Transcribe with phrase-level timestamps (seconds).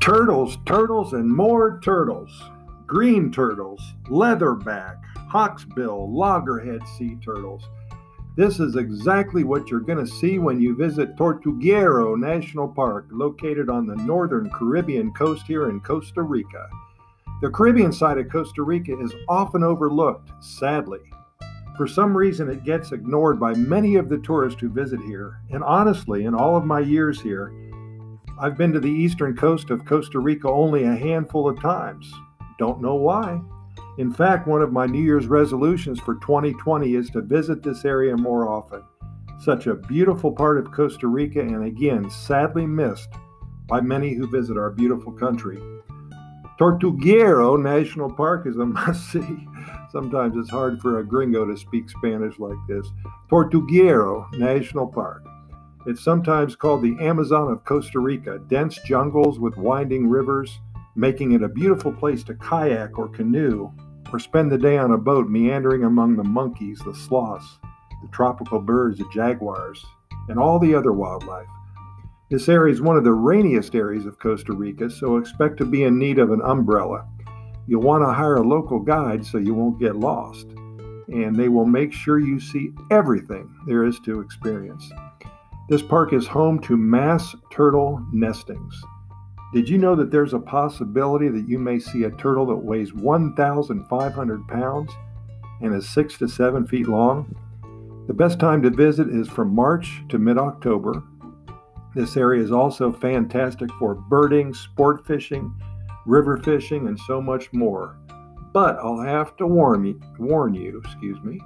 [0.00, 2.30] Turtles, turtles, and more turtles.
[2.86, 4.96] Green turtles, leatherback,
[5.30, 7.64] hawksbill, loggerhead sea turtles.
[8.36, 13.68] This is exactly what you're going to see when you visit Tortuguero National Park, located
[13.68, 16.68] on the northern Caribbean coast here in Costa Rica.
[17.42, 21.00] The Caribbean side of Costa Rica is often overlooked, sadly.
[21.76, 25.62] For some reason, it gets ignored by many of the tourists who visit here, and
[25.62, 27.52] honestly, in all of my years here,
[28.40, 32.12] I've been to the eastern coast of Costa Rica only a handful of times.
[32.58, 33.40] Don't know why.
[33.98, 38.16] In fact, one of my New Year's resolutions for 2020 is to visit this area
[38.16, 38.84] more often.
[39.40, 43.08] Such a beautiful part of Costa Rica, and again, sadly missed
[43.66, 45.58] by many who visit our beautiful country.
[46.60, 49.48] Tortuguero National Park is a must see.
[49.90, 52.86] Sometimes it's hard for a gringo to speak Spanish like this.
[53.28, 55.24] Tortuguero National Park.
[55.88, 60.60] It's sometimes called the Amazon of Costa Rica, dense jungles with winding rivers,
[60.94, 63.70] making it a beautiful place to kayak or canoe,
[64.12, 67.58] or spend the day on a boat meandering among the monkeys, the sloths,
[68.02, 69.82] the tropical birds, the jaguars,
[70.28, 71.48] and all the other wildlife.
[72.30, 75.84] This area is one of the rainiest areas of Costa Rica, so expect to be
[75.84, 77.06] in need of an umbrella.
[77.66, 80.48] You'll want to hire a local guide so you won't get lost,
[81.08, 84.92] and they will make sure you see everything there is to experience.
[85.68, 88.74] This park is home to mass turtle nestings.
[89.52, 92.94] Did you know that there's a possibility that you may see a turtle that weighs
[92.94, 94.90] 1,500 pounds
[95.60, 97.34] and is 6 to 7 feet long?
[98.06, 101.02] The best time to visit is from March to mid October.
[101.94, 105.54] This area is also fantastic for birding, sport fishing,
[106.06, 107.98] river fishing, and so much more.
[108.54, 111.42] But I'll have to warn, me, warn you, excuse me,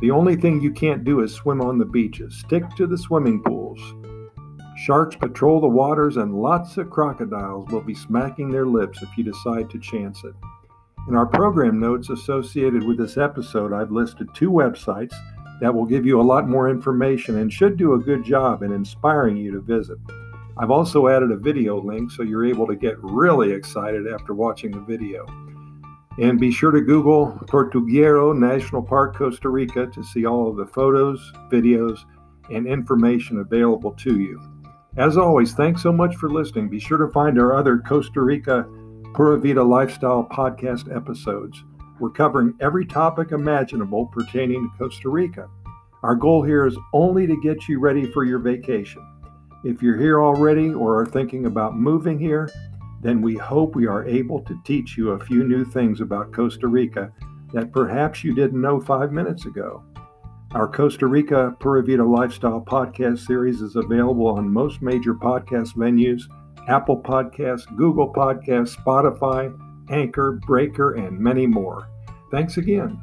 [0.00, 2.38] the only thing you can't do is swim on the beaches.
[2.38, 3.80] Stick to the swimming pools.
[4.76, 9.24] Sharks patrol the waters, and lots of crocodiles will be smacking their lips if you
[9.24, 10.34] decide to chance it.
[11.08, 15.14] In our program notes associated with this episode, I've listed two websites
[15.60, 18.72] that will give you a lot more information and should do a good job in
[18.72, 19.98] inspiring you to visit.
[20.56, 24.70] I've also added a video link so you're able to get really excited after watching
[24.70, 25.26] the video.
[26.20, 30.66] And be sure to Google Tortuguero National Park, Costa Rica to see all of the
[30.66, 32.00] photos, videos,
[32.50, 34.38] and information available to you.
[34.98, 36.68] As always, thanks so much for listening.
[36.68, 38.66] Be sure to find our other Costa Rica
[39.14, 41.64] Pura Vida Lifestyle podcast episodes.
[41.98, 45.48] We're covering every topic imaginable pertaining to Costa Rica.
[46.02, 49.06] Our goal here is only to get you ready for your vacation.
[49.64, 52.50] If you're here already or are thinking about moving here,
[53.00, 56.66] then we hope we are able to teach you a few new things about Costa
[56.66, 57.12] Rica
[57.52, 59.82] that perhaps you didn't know five minutes ago.
[60.52, 66.22] Our Costa Rica Pura Vida Lifestyle podcast series is available on most major podcast venues
[66.68, 69.56] Apple Podcasts, Google Podcasts, Spotify,
[69.90, 71.88] Anchor, Breaker, and many more.
[72.30, 73.00] Thanks again.